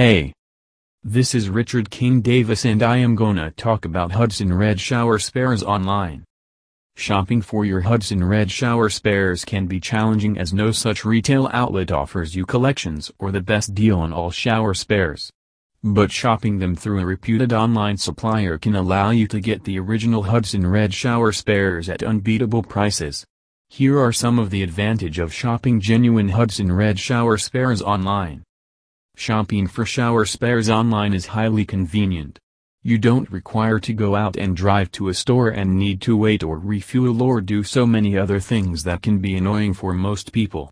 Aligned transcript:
Hey. 0.00 0.32
This 1.04 1.34
is 1.34 1.50
Richard 1.50 1.90
King 1.90 2.22
Davis 2.22 2.64
and 2.64 2.82
I 2.82 2.96
am 2.96 3.14
gonna 3.14 3.50
talk 3.50 3.84
about 3.84 4.12
Hudson 4.12 4.50
Reed 4.50 4.80
Shower 4.80 5.18
Spares 5.18 5.62
online. 5.62 6.24
Shopping 6.96 7.42
for 7.42 7.66
your 7.66 7.82
Hudson 7.82 8.24
Reed 8.24 8.50
shower 8.50 8.88
spares 8.88 9.44
can 9.44 9.66
be 9.66 9.78
challenging 9.78 10.38
as 10.38 10.54
no 10.54 10.70
such 10.70 11.04
retail 11.04 11.50
outlet 11.52 11.92
offers 11.92 12.34
you 12.34 12.46
collections 12.46 13.12
or 13.18 13.30
the 13.30 13.42
best 13.42 13.74
deal 13.74 13.98
on 13.98 14.10
all 14.10 14.30
shower 14.30 14.72
spares. 14.72 15.30
But 15.84 16.10
shopping 16.10 16.60
them 16.60 16.74
through 16.74 17.00
a 17.00 17.04
reputed 17.04 17.52
online 17.52 17.98
supplier 17.98 18.56
can 18.56 18.76
allow 18.76 19.10
you 19.10 19.26
to 19.26 19.38
get 19.38 19.64
the 19.64 19.78
original 19.78 20.22
Hudson 20.22 20.66
Reed 20.66 20.94
shower 20.94 21.30
spares 21.30 21.90
at 21.90 22.02
unbeatable 22.02 22.62
prices. 22.62 23.26
Here 23.68 24.00
are 24.00 24.12
some 24.12 24.38
of 24.38 24.48
the 24.48 24.62
advantage 24.62 25.18
of 25.18 25.34
shopping 25.34 25.78
genuine 25.78 26.30
Hudson 26.30 26.72
Reed 26.72 26.98
shower 26.98 27.36
spares 27.36 27.82
online. 27.82 28.44
Shopping 29.16 29.66
for 29.66 29.84
shower 29.84 30.24
spares 30.24 30.70
online 30.70 31.12
is 31.12 31.26
highly 31.26 31.64
convenient. 31.64 32.38
You 32.82 32.96
don't 32.96 33.30
require 33.30 33.78
to 33.80 33.92
go 33.92 34.16
out 34.16 34.36
and 34.36 34.56
drive 34.56 34.90
to 34.92 35.08
a 35.08 35.14
store 35.14 35.50
and 35.50 35.78
need 35.78 36.00
to 36.02 36.16
wait 36.16 36.42
or 36.42 36.58
refuel 36.58 37.22
or 37.22 37.42
do 37.42 37.62
so 37.62 37.84
many 37.86 38.16
other 38.16 38.40
things 38.40 38.84
that 38.84 39.02
can 39.02 39.18
be 39.18 39.36
annoying 39.36 39.74
for 39.74 39.92
most 39.92 40.32
people. 40.32 40.70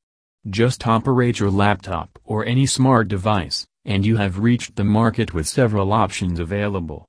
Just 0.48 0.86
operate 0.86 1.38
your 1.38 1.50
laptop 1.50 2.18
or 2.24 2.46
any 2.46 2.64
smart 2.64 3.08
device, 3.08 3.66
and 3.84 4.06
you 4.06 4.16
have 4.16 4.38
reached 4.38 4.76
the 4.76 4.84
market 4.84 5.34
with 5.34 5.46
several 5.46 5.92
options 5.92 6.40
available. 6.40 7.04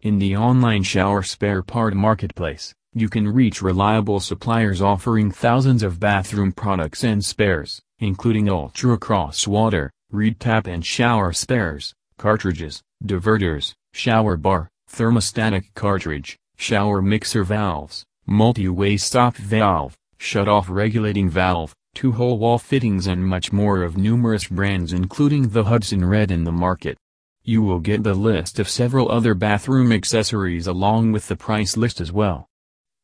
In 0.00 0.18
the 0.18 0.36
online 0.36 0.82
shower 0.82 1.22
spare 1.22 1.62
part 1.62 1.94
marketplace, 1.94 2.72
you 2.94 3.08
can 3.08 3.28
reach 3.28 3.62
reliable 3.62 4.20
suppliers 4.20 4.80
offering 4.80 5.30
thousands 5.30 5.82
of 5.82 6.00
bathroom 6.00 6.52
products 6.52 7.04
and 7.04 7.24
spares, 7.24 7.82
including 7.98 8.48
Ultra 8.48 8.98
Crosswater, 8.98 9.90
Reed 10.12 10.38
Tap 10.38 10.66
and 10.66 10.84
Shower 10.84 11.32
Spares, 11.32 11.94
cartridges, 12.18 12.82
diverters, 13.02 13.72
shower 13.94 14.36
bar, 14.36 14.68
thermostatic 14.90 15.72
cartridge, 15.74 16.38
shower 16.58 17.00
mixer 17.00 17.44
valves, 17.44 18.04
multi-way 18.26 18.98
stop 18.98 19.34
valve, 19.36 19.96
shut-off 20.18 20.68
regulating 20.68 21.30
valve, 21.30 21.74
two-hole 21.94 22.38
wall 22.38 22.58
fittings 22.58 23.06
and 23.06 23.26
much 23.26 23.54
more 23.54 23.82
of 23.82 23.96
numerous 23.96 24.48
brands 24.48 24.92
including 24.92 25.48
the 25.48 25.64
Hudson 25.64 26.04
Reed 26.04 26.30
in 26.30 26.44
the 26.44 26.52
market. 26.52 26.98
You 27.42 27.62
will 27.62 27.80
get 27.80 28.02
the 28.02 28.12
list 28.12 28.58
of 28.58 28.68
several 28.68 29.10
other 29.10 29.32
bathroom 29.32 29.92
accessories 29.92 30.66
along 30.66 31.12
with 31.12 31.28
the 31.28 31.36
price 31.36 31.74
list 31.74 32.02
as 32.02 32.12
well. 32.12 32.50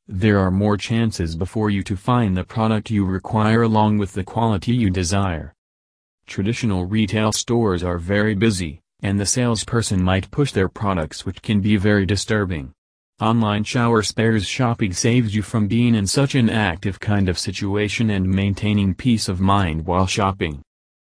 There 0.07 0.39
are 0.41 0.51
more 0.51 0.77
chances 0.77 1.37
before 1.37 1.71
you 1.71 1.83
to 1.85 1.97
find 1.97 2.37
the 2.37 2.45
product 2.45 2.91
you 2.91 3.07
require 3.07 3.63
along 3.63 3.97
with 3.97 4.13
the 4.13 4.25
quality 4.25 4.75
you 4.75 4.91
desire. 4.91 5.55
Traditional 6.29 6.85
retail 6.85 7.33
stores 7.33 7.83
are 7.83 7.97
very 7.97 8.35
busy, 8.35 8.83
and 9.01 9.19
the 9.19 9.25
salesperson 9.25 10.03
might 10.03 10.31
push 10.31 10.53
their 10.53 10.69
products 10.69 11.25
which 11.25 11.41
can 11.41 11.63
be 11.63 11.79
very 11.79 12.05
disturbing. 12.05 12.71
Online 13.19 13.65
shower 13.65 14.03
spares 14.03 14.47
shopping 14.47 14.93
saves 14.93 15.35
you 15.35 15.41
from 15.41 15.69
being 15.69 15.95
in 15.95 16.07
such 16.07 16.35
an 16.35 16.51
active 16.51 17.01
kind 17.01 17.31
of 17.31 17.39
situation 17.39 18.11
and 18.11 18.29
maintaining 18.29 18.95
peace 18.95 19.27
of 19.27 19.41
mind 19.41 19.87
while 19.87 20.07
shopping. 20.07 20.61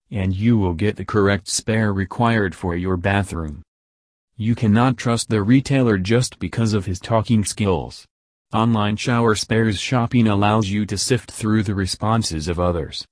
And 0.09 0.33
you 0.33 0.58
will 0.58 0.73
get 0.73 0.95
the 0.95 1.03
correct 1.03 1.50
spare 1.50 1.92
required 1.92 2.55
for 2.55 2.78
your 2.78 2.95
bathroom. 2.95 3.64
You 4.38 4.55
cannot 4.55 4.95
trust 4.95 5.30
the 5.30 5.44
retailer 5.44 5.98
just 5.98 6.39
because 6.39 6.72
of 6.72 6.86
his 6.86 7.02
talking 7.02 7.44
skills. 7.44 8.05
Online 8.53 8.95
shower 8.95 9.36
spares 9.36 9.78
shopping 9.78 10.25
allows 10.25 10.70
you 10.70 10.86
to 10.86 10.98
sift 10.98 11.30
through 11.30 11.64
the 11.64 11.75
responses 11.75 12.48
of 12.48 12.61
others. 12.61 13.05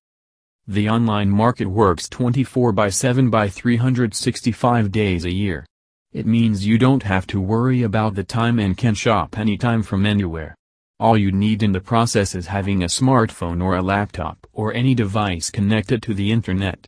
The 0.67 0.89
online 0.89 1.29
market 1.29 1.67
works 1.67 2.09
24 2.09 2.71
by 2.71 2.89
7 2.89 3.29
by 3.29 3.49
365 3.49 4.91
days 4.91 5.23
a 5.23 5.31
year. 5.31 5.63
It 6.11 6.25
means 6.25 6.65
you 6.65 6.79
don't 6.79 7.03
have 7.03 7.27
to 7.27 7.39
worry 7.39 7.83
about 7.83 8.15
the 8.15 8.23
time 8.23 8.57
and 8.57 8.75
can 8.75 8.95
shop 8.95 9.37
anytime 9.37 9.83
from 9.83 10.07
anywhere. 10.07 10.55
All 10.99 11.19
you 11.19 11.31
need 11.31 11.61
in 11.61 11.71
the 11.71 11.79
process 11.79 12.33
is 12.33 12.47
having 12.47 12.81
a 12.81 12.87
smartphone 12.87 13.63
or 13.63 13.75
a 13.75 13.83
laptop 13.83 14.47
or 14.53 14.73
any 14.73 14.95
device 14.95 15.51
connected 15.51 16.01
to 16.01 16.15
the 16.15 16.31
internet. 16.31 16.87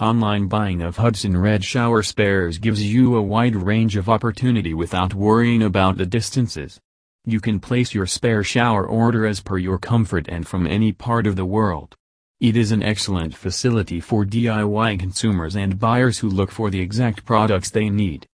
Online 0.00 0.48
buying 0.48 0.82
of 0.82 0.96
Hudson 0.96 1.36
Reed 1.36 1.64
shower 1.64 2.02
spares 2.02 2.58
gives 2.58 2.82
you 2.82 3.14
a 3.14 3.22
wide 3.22 3.54
range 3.54 3.94
of 3.94 4.08
opportunity 4.08 4.74
without 4.74 5.14
worrying 5.14 5.62
about 5.62 5.96
the 5.96 6.06
distances. 6.06 6.80
You 7.24 7.38
can 7.38 7.60
place 7.60 7.94
your 7.94 8.06
spare 8.06 8.42
shower 8.42 8.84
order 8.84 9.26
as 9.26 9.40
per 9.40 9.58
your 9.58 9.78
comfort 9.78 10.26
and 10.28 10.44
from 10.44 10.66
any 10.66 10.90
part 10.90 11.28
of 11.28 11.36
the 11.36 11.46
world. 11.46 11.94
It 12.38 12.54
is 12.54 12.70
an 12.70 12.82
excellent 12.82 13.34
facility 13.34 13.98
for 13.98 14.26
DIY 14.26 15.00
consumers 15.00 15.56
and 15.56 15.78
buyers 15.78 16.18
who 16.18 16.28
look 16.28 16.50
for 16.50 16.68
the 16.68 16.80
exact 16.80 17.24
products 17.24 17.70
they 17.70 17.88
need. 17.88 18.26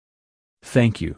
Thank 0.65 1.01
you. 1.01 1.15